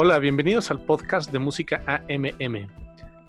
[0.00, 2.68] Hola, bienvenidos al podcast de música AMM.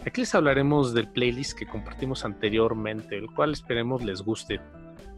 [0.06, 4.62] Aquí les hablaremos del playlist que compartimos anteriormente, el cual esperemos les guste.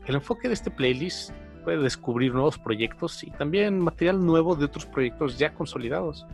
[0.06, 1.32] El enfoque de este playlist
[1.66, 6.26] puede descubrir nuevos proyectos y también material nuevo de otros proyectos ya consolidados.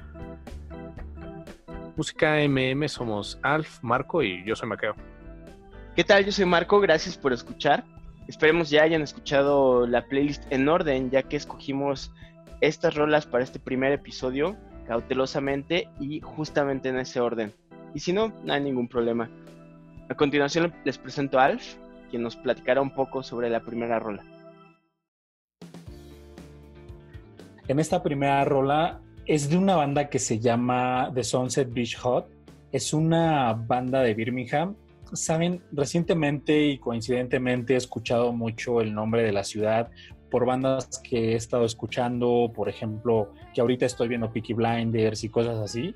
[1.96, 4.94] Música AMM somos Alf, Marco y yo soy Maqueo.
[5.96, 6.26] ¿Qué tal?
[6.26, 7.84] Yo soy Marco, gracias por escuchar.
[8.28, 12.14] Esperemos ya hayan escuchado la playlist en orden, ya que escogimos
[12.62, 14.56] estas rolas para este primer episodio
[14.88, 17.54] cautelosamente y justamente en ese orden.
[17.94, 19.30] Y si no, no hay ningún problema.
[20.10, 21.76] A continuación les presento a Alf,
[22.10, 24.24] quien nos platicará un poco sobre la primera rola.
[27.68, 32.30] En esta primera rola es de una banda que se llama The Sunset Beach Hot.
[32.72, 34.76] Es una banda de Birmingham.
[35.12, 39.90] Saben, recientemente y coincidentemente he escuchado mucho el nombre de la ciudad
[40.30, 45.30] por bandas que he estado escuchando, por ejemplo, que ahorita estoy viendo Peaky Blinders y
[45.30, 45.94] cosas así.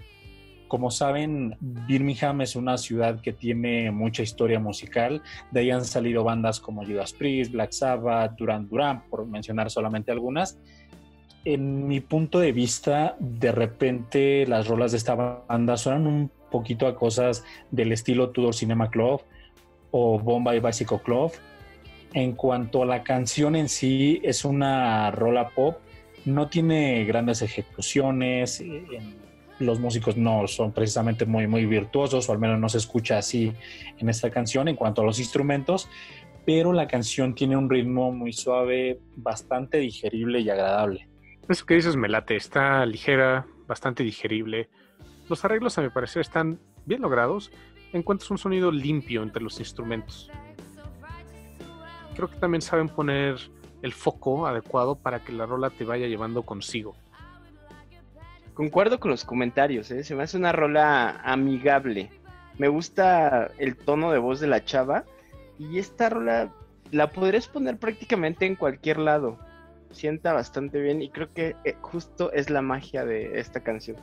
[0.68, 5.22] Como saben, Birmingham es una ciudad que tiene mucha historia musical.
[5.52, 10.12] De ahí han salido bandas como Judas Priest, Black Sabbath, Duran Duran, por mencionar solamente
[10.12, 10.58] algunas.
[11.44, 16.88] En mi punto de vista, de repente las rolas de esta banda suenan un poquito
[16.88, 19.22] a cosas del estilo Tudor Cinema Club
[19.92, 21.32] o Bombay Bicycle Club
[22.14, 25.78] en cuanto a la canción en sí, es una rola pop,
[26.26, 28.86] no tiene grandes ejecuciones, eh,
[29.60, 33.54] los músicos no son precisamente muy, muy virtuosos, o al menos no se escucha así
[33.98, 35.90] en esta canción en cuanto a los instrumentos,
[36.46, 41.08] pero la canción tiene un ritmo muy suave, bastante digerible y agradable.
[41.48, 44.70] Eso que dices me late, está ligera, bastante digerible.
[45.30, 47.52] Los arreglos a mi parecer están bien logrados,
[47.94, 50.32] encuentras un sonido limpio entre los instrumentos
[52.22, 53.38] creo que también saben poner
[53.82, 56.96] el foco adecuado para que la rola te vaya llevando consigo.
[58.54, 60.04] Concuerdo con los comentarios, ¿eh?
[60.04, 62.12] se me hace una rola amigable.
[62.60, 65.04] Me gusta el tono de voz de la chava
[65.58, 66.54] y esta rola
[66.92, 69.40] la podrías poner prácticamente en cualquier lado.
[69.90, 73.98] Sienta bastante bien y creo que eh, justo es la magia de esta canción.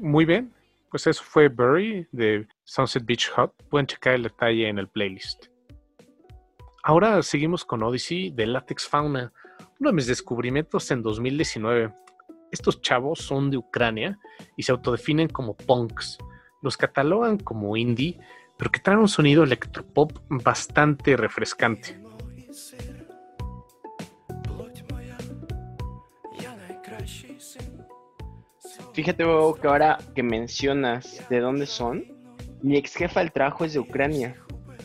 [0.00, 0.52] Muy bien,
[0.90, 3.52] pues eso fue Burry de Sunset Beach Hot.
[3.68, 5.46] Pueden checar el detalle en el playlist.
[6.84, 9.32] Ahora seguimos con Odyssey de Latex Fauna,
[9.80, 11.92] uno de mis descubrimientos en 2019.
[12.52, 14.18] Estos chavos son de Ucrania
[14.56, 16.16] y se autodefinen como punks.
[16.62, 18.20] Los catalogan como indie,
[18.56, 22.00] pero que traen un sonido electropop bastante refrescante.
[28.98, 32.04] Fíjate que ahora que mencionas de dónde son,
[32.62, 34.34] mi ex jefa del trabajo es de Ucrania.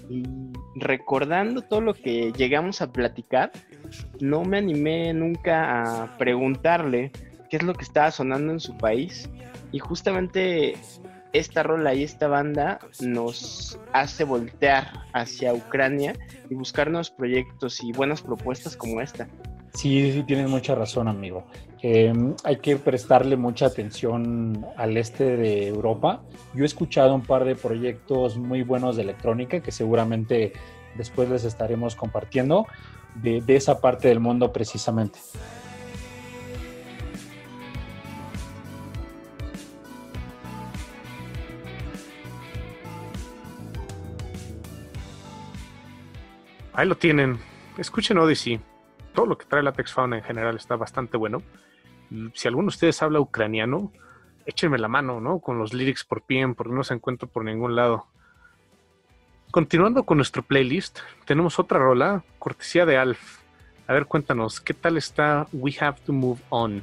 [0.07, 0.21] Y
[0.75, 3.51] recordando todo lo que llegamos a platicar,
[4.19, 7.11] no me animé nunca a preguntarle
[7.49, 9.27] qué es lo que estaba sonando en su país.
[9.71, 10.75] Y justamente
[11.33, 16.13] esta rola y esta banda nos hace voltear hacia Ucrania
[16.51, 19.27] y buscar nuevos proyectos y buenas propuestas como esta.
[19.73, 21.45] Sí, sí, tienes mucha razón, amigo.
[21.81, 26.21] Em, hay que prestarle mucha atención al este de Europa.
[26.53, 30.53] Yo he escuchado un par de proyectos muy buenos de electrónica que seguramente
[30.95, 32.67] después les estaremos compartiendo
[33.15, 35.19] de, de esa parte del mundo precisamente.
[46.73, 47.39] Ahí lo tienen.
[47.77, 48.59] Escuchen Odyssey
[49.13, 51.41] todo lo que trae Latex Fauna en general está bastante bueno.
[52.33, 53.91] Si alguno de ustedes habla ucraniano,
[54.45, 55.39] échenme la mano, ¿no?
[55.39, 58.07] Con los lyrics por PM, porque no se encuentra por ningún lado.
[59.51, 63.39] Continuando con nuestro playlist, tenemos otra rola, cortesía de Alf.
[63.87, 66.81] A ver, cuéntanos, ¿qué tal está We Have to Move On?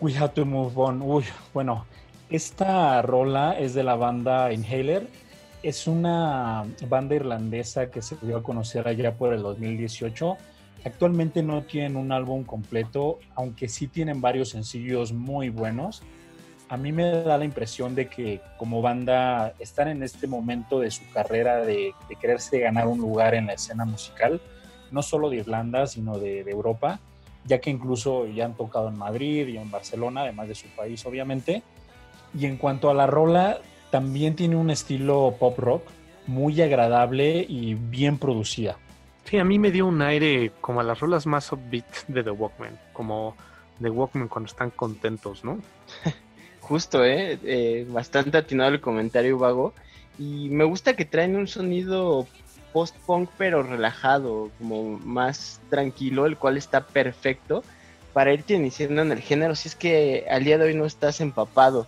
[0.00, 1.02] We Have to Move On.
[1.02, 1.86] Uy, bueno,
[2.30, 5.08] esta rola es de la banda Inhaler.
[5.62, 10.36] Es una banda irlandesa que se dio a conocer allá por el 2018.
[10.84, 16.02] Actualmente no tienen un álbum completo, aunque sí tienen varios sencillos muy buenos.
[16.68, 20.92] A mí me da la impresión de que como banda están en este momento de
[20.92, 24.40] su carrera de, quererse ganar un lugar en la escena musical,
[24.92, 27.00] no solo de Irlanda, sino de, de Europa,
[27.44, 31.04] ya que incluso ya han tocado en Madrid y en Barcelona, además de su país,
[31.04, 31.64] obviamente
[32.34, 33.58] y en cuanto a la rola,
[33.90, 35.82] también tiene un estilo pop rock
[36.26, 38.76] muy agradable y bien producida.
[39.24, 42.30] Sí, a mí me dio un aire como a las rolas más upbeat de The
[42.30, 43.36] Walkman, como
[43.80, 45.58] The Walkman cuando están contentos, ¿no?
[46.60, 47.38] Justo, ¿eh?
[47.44, 47.86] ¿eh?
[47.88, 49.74] Bastante atinado el comentario vago.
[50.18, 52.26] Y me gusta que traen un sonido
[52.72, 57.64] post-punk pero relajado, como más tranquilo, el cual está perfecto
[58.12, 61.20] para irte iniciando en el género si es que al día de hoy no estás
[61.20, 61.86] empapado.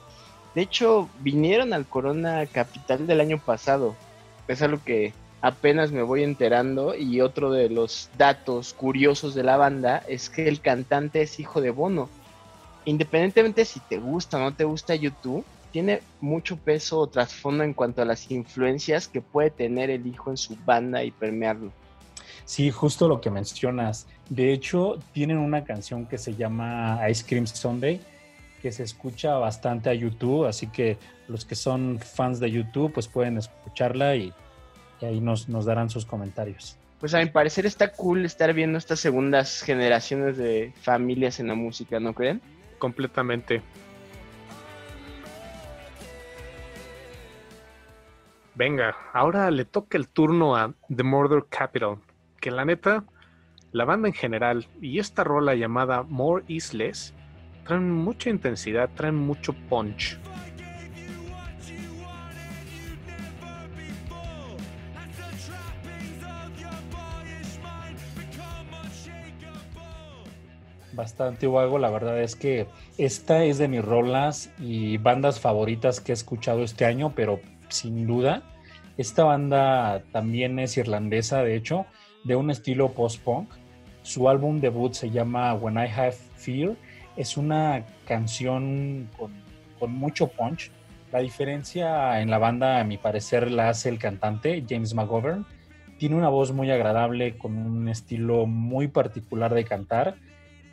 [0.54, 3.94] De hecho, vinieron al Corona Capital del año pasado.
[4.48, 9.56] Es algo que apenas me voy enterando y otro de los datos curiosos de la
[9.56, 12.08] banda es que el cantante es hijo de Bono.
[12.84, 17.72] Independientemente si te gusta o no te gusta YouTube, tiene mucho peso o trasfondo en
[17.72, 21.72] cuanto a las influencias que puede tener el hijo en su banda y permearlo.
[22.44, 24.06] Sí, justo lo que mencionas.
[24.28, 28.00] De hecho, tienen una canción que se llama Ice Cream Sunday,
[28.62, 33.08] que se escucha bastante a YouTube, así que los que son fans de YouTube pues
[33.08, 34.32] pueden escucharla y,
[35.02, 36.76] ahí nos, nos darán sus comentarios.
[37.00, 41.56] Pues a mi parecer está cool estar viendo estas segundas generaciones de familias en la
[41.56, 42.40] música, ¿no creen?
[42.78, 43.62] Completamente.
[48.54, 51.96] Venga, ahora le toca el turno a The Murder Capital,
[52.38, 53.02] que la neta,
[53.72, 57.12] la banda en general y esta rola llamada More Is Less
[57.64, 60.18] traen mucha intensidad, traen mucho punch.
[70.94, 72.66] Bastante vago, la verdad es que
[72.98, 78.06] esta es de mis rolas y bandas favoritas que he escuchado este año, pero sin
[78.06, 78.42] duda,
[78.98, 81.86] esta banda también es irlandesa, de hecho,
[82.24, 83.48] de un estilo post-punk.
[84.02, 86.76] Su álbum debut se llama When I Have Fear.
[87.16, 90.70] Es una canción con, mucho punch.
[91.12, 95.44] La diferencia en la banda, a mi parecer, la hace el cantante, James McGovern.
[95.98, 100.16] Tiene una voz muy agradable, con un estilo muy particular de cantar.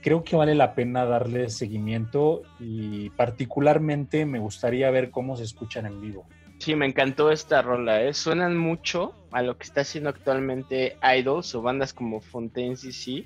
[0.02, 5.86] Creo que vale la pena darle seguimiento y particularmente me gustaría ver cómo se escuchan
[5.86, 6.26] en vivo.
[6.60, 8.14] Sí, me encantó esta rola, ¿eh?
[8.14, 13.26] Suenan mucho a lo que está haciendo actualmente Idols o bandas como Fontaine CC.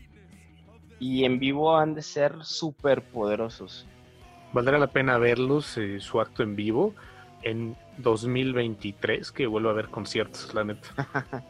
[1.04, 3.86] Y en vivo han de ser súper poderosos.
[4.54, 6.96] Valdrá la pena verlos, eh, su acto en vivo,
[7.42, 10.88] en 2023, que vuelva a haber conciertos, la neta.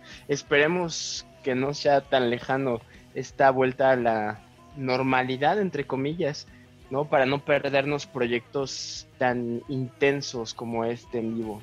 [0.28, 2.82] Esperemos que no sea tan lejano
[3.14, 4.40] esta vuelta a la
[4.76, 6.48] normalidad, entre comillas,
[6.90, 7.06] ¿no?
[7.06, 11.62] Para no perdernos proyectos tan intensos como este en vivo.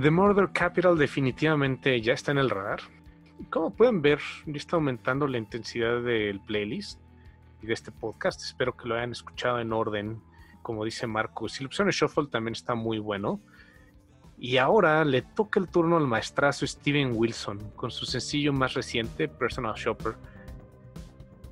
[0.00, 2.80] The Murder Capital definitivamente ya está en el radar.
[3.50, 6.98] Como pueden ver, ya está aumentando la intensidad del playlist
[7.60, 8.40] y de este podcast.
[8.40, 10.22] Espero que lo hayan escuchado en orden,
[10.62, 11.28] como dice la
[11.66, 13.40] opción de Shuffle también está muy bueno.
[14.38, 19.28] Y ahora le toca el turno al maestrazo Steven Wilson con su sencillo más reciente,
[19.28, 20.14] Personal Shopper.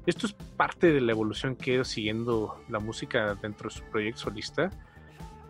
[0.06, 3.82] Esto es parte de la evolución que ha ido siguiendo la música dentro de su
[3.84, 4.70] proyecto solista,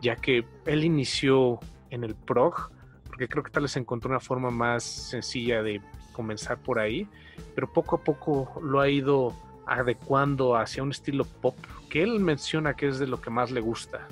[0.01, 2.77] ya que él inició en el prog
[3.19, 5.83] porque creo que tal vez encontró una forma más sencilla de
[6.13, 7.09] comenzar por ahí,
[7.53, 9.35] pero poco a poco lo ha ido
[9.67, 11.57] adecuando hacia un estilo pop
[11.91, 14.07] que él menciona que es de lo que más le gusta.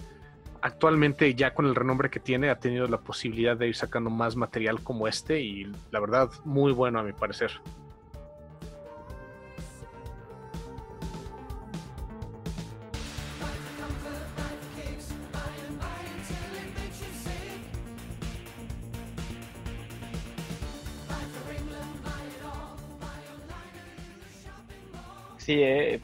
[0.60, 4.34] Actualmente ya con el renombre que tiene ha tenido la posibilidad de ir sacando más
[4.34, 7.52] material como este y la verdad muy bueno a mi parecer.
[25.62, 26.00] Eh,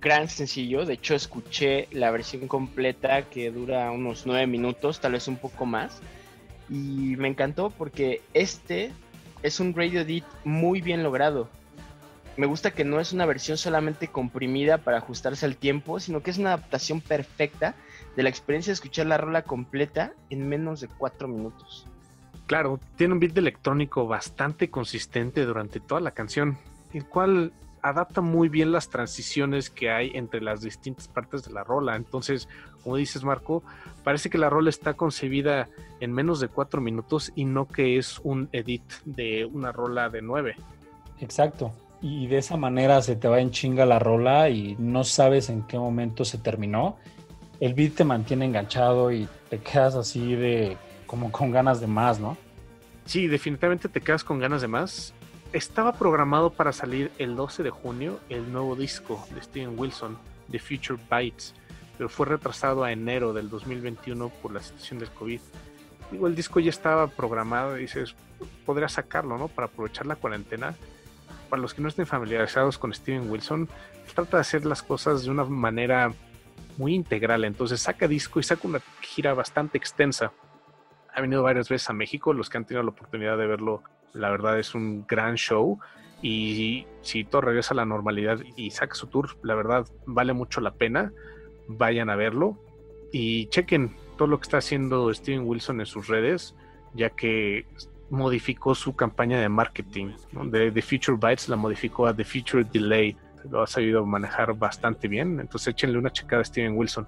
[0.00, 0.84] gran sencillo.
[0.84, 5.66] De hecho, escuché la versión completa que dura unos nueve minutos, tal vez un poco
[5.66, 6.00] más.
[6.68, 8.92] Y me encantó porque este
[9.42, 11.48] es un radio edit muy bien logrado.
[12.36, 16.30] Me gusta que no es una versión solamente comprimida para ajustarse al tiempo, sino que
[16.30, 17.74] es una adaptación perfecta
[18.14, 21.86] de la experiencia de escuchar la rola completa en menos de cuatro minutos.
[22.46, 26.58] Claro, tiene un beat electrónico bastante consistente durante toda la canción,
[26.92, 27.52] el cual
[27.88, 31.96] adapta muy bien las transiciones que hay entre las distintas partes de la rola.
[31.96, 32.48] Entonces,
[32.82, 33.62] como dices Marco,
[34.04, 35.68] parece que la rola está concebida
[36.00, 40.22] en menos de cuatro minutos y no que es un edit de una rola de
[40.22, 40.56] nueve.
[41.20, 41.72] Exacto.
[42.02, 45.62] Y de esa manera se te va en chinga la rola y no sabes en
[45.62, 46.96] qué momento se terminó.
[47.58, 50.76] El beat te mantiene enganchado y te quedas así de
[51.06, 52.36] como con ganas de más, ¿no?
[53.06, 55.14] Sí, definitivamente te quedas con ganas de más.
[55.52, 60.18] Estaba programado para salir el 12 de junio el nuevo disco de Steven Wilson,
[60.50, 61.54] The Future Bites,
[61.96, 65.40] pero fue retrasado a enero del 2021 por la situación del COVID.
[66.10, 68.14] Digo, el disco ya estaba programado y dices,
[68.66, 69.48] podría sacarlo, ¿no?
[69.48, 70.74] Para aprovechar la cuarentena.
[71.48, 73.68] Para los que no estén familiarizados con Steven Wilson,
[74.14, 76.12] trata de hacer las cosas de una manera
[76.76, 77.44] muy integral.
[77.44, 80.32] Entonces saca disco y saca una gira bastante extensa
[81.16, 82.34] ha venido varias veces a México.
[82.34, 83.82] Los que han tenido la oportunidad de verlo,
[84.16, 85.78] la verdad es un gran show.
[86.22, 90.60] Y si todo regresa a la normalidad y saca su tour, la verdad vale mucho
[90.60, 91.12] la pena.
[91.68, 92.58] Vayan a verlo
[93.12, 96.54] y chequen todo lo que está haciendo Steven Wilson en sus redes,
[96.94, 97.66] ya que
[98.10, 100.12] modificó su campaña de marketing.
[100.50, 103.16] De The Future Bytes la modificó a The Future Delay.
[103.50, 105.38] Lo ha sabido manejar bastante bien.
[105.40, 107.06] Entonces échenle una checada a Steven Wilson.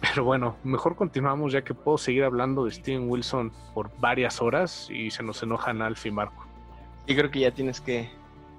[0.00, 4.88] Pero bueno, mejor continuamos ya que puedo seguir hablando de Steven Wilson por varias horas
[4.90, 6.46] y se nos enojan Alf y Marco.
[7.06, 8.08] Yo creo que ya tienes que,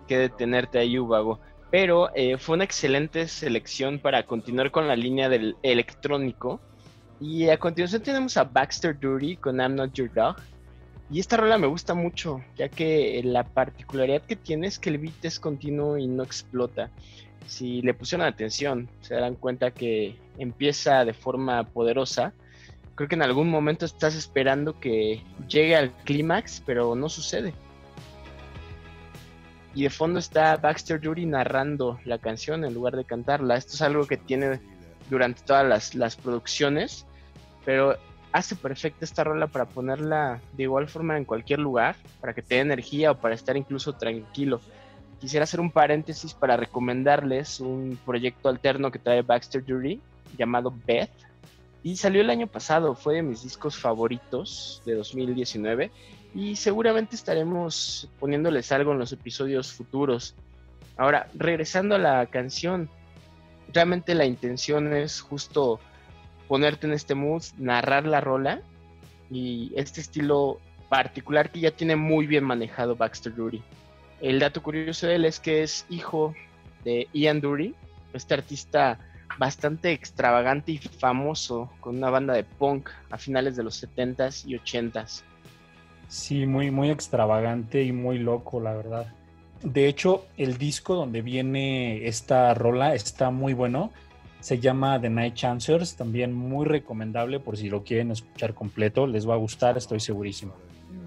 [0.07, 1.39] detenerte ahí, Ubago.
[1.71, 6.59] Pero eh, fue una excelente selección para continuar con la línea del electrónico.
[7.19, 10.35] Y a continuación tenemos a Baxter Duty con I'm Not Your Dog.
[11.09, 14.97] Y esta rola me gusta mucho, ya que la particularidad que tiene es que el
[14.97, 16.89] beat es continuo y no explota
[17.47, 22.33] si le pusieron atención, se darán cuenta que empieza de forma poderosa.
[22.95, 27.53] Creo que en algún momento estás esperando que llegue al clímax, pero no sucede.
[29.73, 33.55] Y de fondo está Baxter Dury narrando la canción en lugar de cantarla.
[33.55, 34.59] Esto es algo que tiene
[35.09, 37.05] durante todas las, las producciones,
[37.65, 37.97] pero
[38.33, 42.55] hace perfecta esta rola para ponerla de igual forma en cualquier lugar, para que te
[42.55, 44.61] dé energía o para estar incluso tranquilo
[45.21, 50.01] quisiera hacer un paréntesis para recomendarles un proyecto alterno que trae Baxter Dury
[50.35, 51.11] llamado Beth.
[51.83, 55.91] Y salió el año pasado, fue de mis discos favoritos de 2019
[56.33, 60.35] y seguramente estaremos poniéndoles algo en los episodios futuros.
[60.97, 62.89] Ahora, regresando a la canción,
[63.71, 65.79] realmente la intención es justo
[66.47, 68.61] ponerte en este mood, narrar la rola
[69.29, 70.59] y este estilo
[70.89, 73.63] particular que ya tiene muy bien manejado Baxter Dury.
[74.21, 76.35] El dato curioso de él es que es hijo
[76.83, 77.73] de Ian Dury,
[78.13, 78.99] este artista
[79.39, 84.55] bastante extravagante y famoso con una banda de punk a finales de los 70s y
[84.57, 85.23] 80s.
[86.07, 89.07] Sí, muy, muy extravagante y muy loco, la verdad.
[89.63, 93.91] De hecho, el disco donde viene esta rola está muy bueno.
[94.39, 99.07] Se llama The Night Chancers, también muy recomendable por si lo quieren escuchar completo.
[99.07, 100.53] Les va a gustar, estoy segurísimo.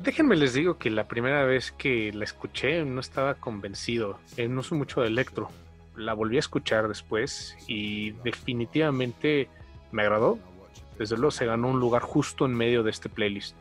[0.04, 4.18] Déjenme les digo que la primera vez que la escuché no estaba convencido.
[4.36, 5.48] Eh, no soy mucho de electro.
[5.96, 9.48] La volví a escuchar después y definitivamente
[9.92, 10.38] me agradó.
[10.98, 13.56] Desde luego se ganó un lugar justo en medio de este playlist.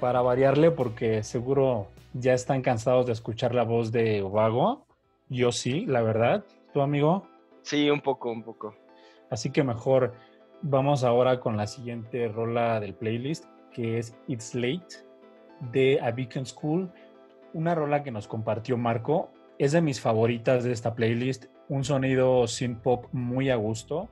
[0.00, 4.84] Para variarle, porque seguro ya están cansados de escuchar la voz de Ovago.
[5.30, 6.44] Yo sí, la verdad.
[6.74, 7.26] ¿Tu amigo?
[7.62, 8.81] Sí, un poco, un poco.
[9.32, 10.12] Así que mejor
[10.60, 15.06] vamos ahora con la siguiente rola del playlist, que es It's Late
[15.72, 16.92] de A Beacon School,
[17.54, 19.30] una rola que nos compartió Marco.
[19.58, 24.10] Es de mis favoritas de esta playlist, un sonido synth pop muy a gusto.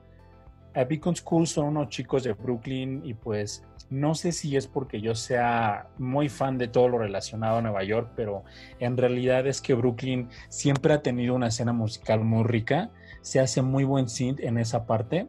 [0.73, 5.01] A Beacon School son unos chicos de Brooklyn y pues no sé si es porque
[5.01, 8.45] yo sea muy fan de todo lo relacionado a Nueva York, pero
[8.79, 12.89] en realidad es que Brooklyn siempre ha tenido una escena musical muy rica
[13.21, 15.27] se hace muy buen synth en esa parte.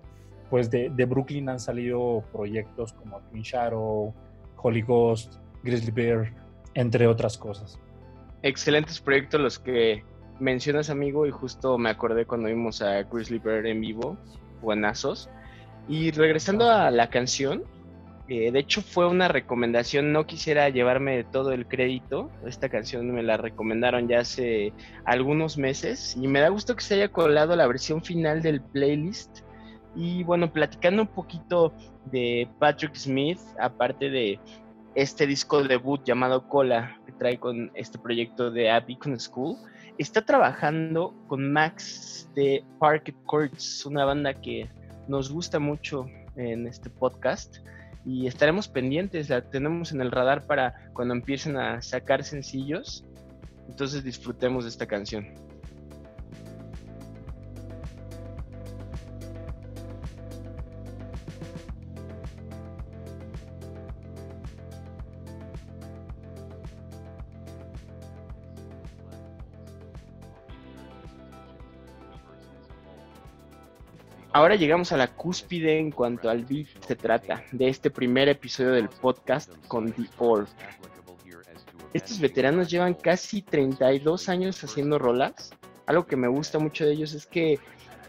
[0.50, 4.12] Pues de, Brooklyn han salido proyectos como Twin Shadow,
[4.56, 6.34] Holy Ghost, Grizzly Bear,
[6.74, 7.78] entre otras cosas.
[8.42, 10.04] Excelentes proyectos los que
[10.40, 14.18] mencionas, amigo, y justo me acordé cuando vimos a Grizzly Bear en vivo,
[14.62, 15.28] buenazos.
[15.88, 17.64] Y regresando a la canción,
[18.28, 23.36] de hecho fue una recomendación, no quisiera llevarme todo el crédito, esta canción me la
[23.36, 24.72] recomendaron ya hace
[25.04, 29.40] algunos meses y me da gusto que se haya colado la versión final del playlist.
[29.94, 31.74] Y bueno, platicando un poquito
[32.06, 34.40] de Patrick Smith, aparte de
[34.94, 39.56] este disco debut llamado Cola, trae con este proyecto de A Beacon School,
[39.96, 44.68] está trabajando con Max de Parket Courts, una banda que
[45.06, 47.58] nos gusta mucho en este podcast
[48.04, 53.04] y estaremos pendientes, la tenemos en el radar para cuando empiecen a sacar sencillos,
[53.68, 55.51] entonces disfrutemos de esta canción.
[74.42, 78.72] Ahora llegamos a la cúspide en cuanto al beat se trata de este primer episodio
[78.72, 80.48] del podcast con The Orb.
[81.92, 85.52] Estos veteranos llevan casi 32 años haciendo rolas.
[85.86, 87.60] Algo que me gusta mucho de ellos es que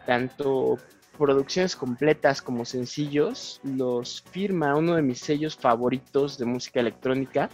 [0.07, 0.79] tanto
[1.19, 7.47] producciones completas como sencillos los firma uno de mis sellos favoritos de música electrónica,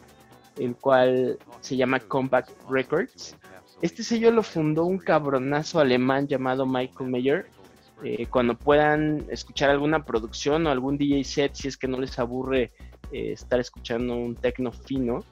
[0.58, 3.36] el cual se llama Compact Records.
[3.82, 7.59] Este sello lo fundó un cabronazo alemán llamado Michael Mayer.
[8.04, 12.18] Eh, cuando puedan escuchar alguna producción o algún DJ set, si es que no les
[12.18, 12.72] aburre
[13.12, 15.26] eh, estar escuchando un techno fino,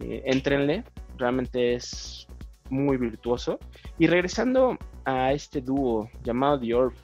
[0.00, 0.84] eh, entrenle,
[1.16, 2.26] realmente es
[2.70, 3.58] muy virtuoso.
[3.98, 6.94] Y regresando a este dúo llamado The Orb,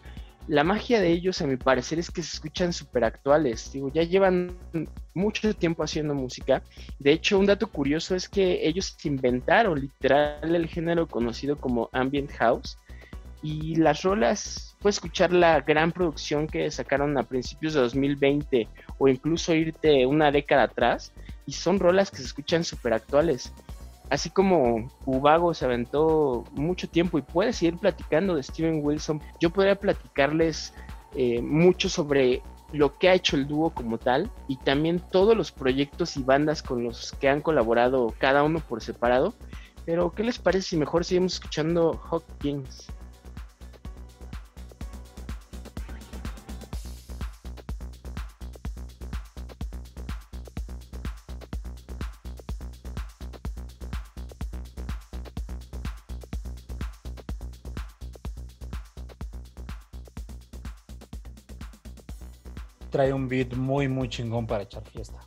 [0.47, 3.73] la magia de ellos, a mi parecer, es que se escuchan súper actuales.
[3.73, 4.55] Digo, ya llevan
[5.15, 6.63] mucho tiempo haciendo música.
[6.99, 12.31] De hecho, un dato curioso es que ellos inventaron literal el género conocido como Ambient
[12.33, 12.77] House.
[13.43, 19.09] Y las rolas, puedes escuchar la gran producción que sacaron a principios de 2020 o
[19.09, 21.11] incluso irte una década atrás
[21.47, 23.55] y son rolas que se escuchan súper actuales.
[24.11, 29.49] Así como Ubago se aventó mucho tiempo y puede seguir platicando de Steven Wilson, yo
[29.49, 30.75] podría platicarles
[31.15, 32.43] eh, mucho sobre
[32.75, 36.63] lo que ha hecho el dúo como tal y también todos los proyectos y bandas
[36.63, 39.33] con los que han colaborado cada uno por separado.
[39.87, 42.89] Pero, ¿qué les parece si mejor seguimos escuchando Hawkins?
[62.95, 65.19] Trae un beat muy, muy chingón para echar fiesta.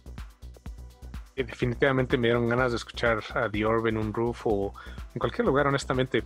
[1.36, 4.74] Definitivamente me dieron ganas de escuchar a The Orb en un roof o
[5.14, 6.24] en cualquier lugar, honestamente.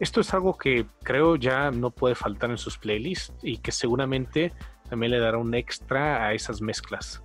[0.00, 4.52] Esto es algo que creo ya no puede faltar en sus playlists y que seguramente
[4.90, 7.22] también le dará un extra a esas mezclas.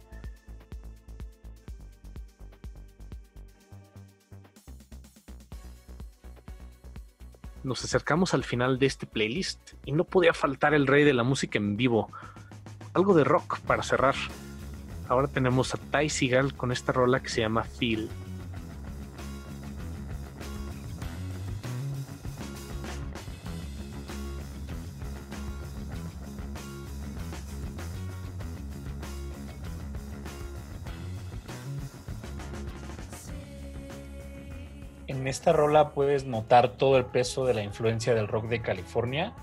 [7.64, 11.24] Nos acercamos al final de este playlist y no podía faltar el rey de la
[11.24, 12.12] música en vivo,
[12.94, 14.16] algo de rock para cerrar.
[15.08, 16.10] Ahora tenemos a Ty
[16.56, 18.10] con esta rola que se llama Feel.
[35.08, 39.34] En esta rola puedes notar todo el peso de la influencia del rock de California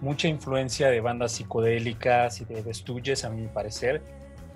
[0.00, 4.02] mucha influencia de bandas psicodélicas y de, de a mi parecer,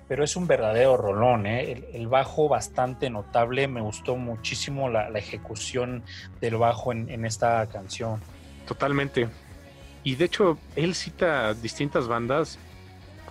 [0.07, 1.85] pero es un verdadero rolón, ¿eh?
[1.93, 6.03] el, bajo bastante notable, me gustó muchísimo la, ejecución
[6.41, 8.19] del bajo en, esta canción.
[8.67, 9.29] Totalmente.
[10.03, 12.59] Y de hecho, él cita distintas bandas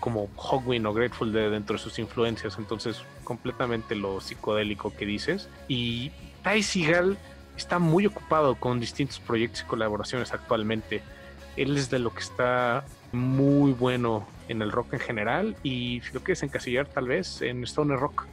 [0.01, 5.51] como Hogwin o Grateful Dead dentro de sus influencias, entonces completamente lo psicodélico que dices.
[5.69, 7.19] Y Ty Seagal
[7.59, 11.03] está muy ocupado con distintos proyectos y colaboraciones actualmente
[11.57, 16.13] él es de lo que está muy bueno en el rock en general y si
[16.13, 18.27] lo quieres encasillar tal vez en Stoner Rock.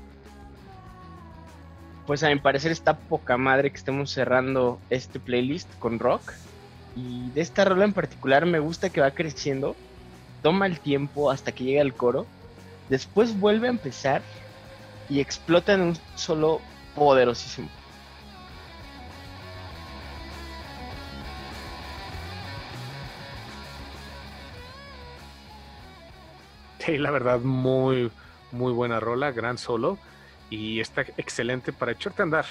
[2.06, 6.32] Pues a mi parecer está poca madre que estemos cerrando este playlist con rock.
[6.96, 9.76] Y de esta rola en particular me gusta que va creciendo,
[10.42, 12.26] toma el tiempo hasta que llega el coro,
[12.90, 14.22] después vuelve a empezar
[15.10, 16.62] y explota en un solo
[16.96, 17.70] poderosísimo.
[26.98, 28.12] la verdad, muy,
[28.52, 29.98] muy buena rola, gran solo.
[30.50, 32.46] Y está excelente para echarte a andar.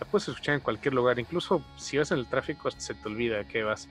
[0.00, 3.44] La puedes escuchar en cualquier lugar, incluso si vas en el tráfico se te olvida
[3.44, 3.88] que vas.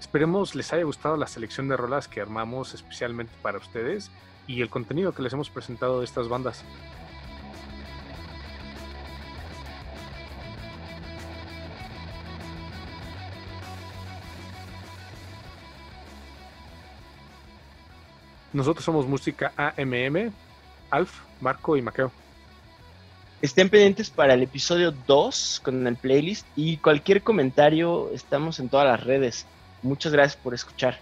[0.00, 4.10] Esperemos les haya gustado la selección de rolas que armamos especialmente para ustedes
[4.46, 6.64] y el contenido que les hemos presentado de estas bandas.
[18.54, 20.32] Nosotros somos Música AMM,
[20.88, 22.12] Alf, Marco y Maqueo.
[23.42, 28.86] Estén pendientes para el episodio 2 con el playlist y cualquier comentario estamos en todas
[28.86, 29.44] las redes.
[29.82, 31.00] Muchas gracias por escuchar.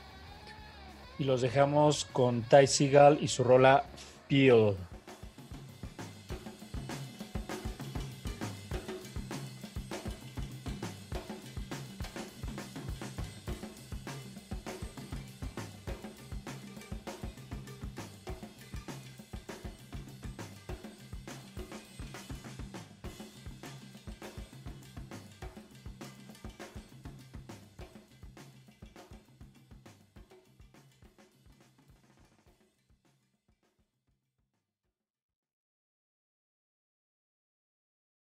[1.19, 3.85] Y los dejamos con Ty Seagal y su rola
[4.29, 4.92] Field.